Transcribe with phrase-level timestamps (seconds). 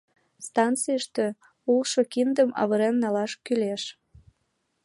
[0.45, 1.25] Станцийыште
[1.71, 3.83] улшо киндым авырен налаш кӱлеш!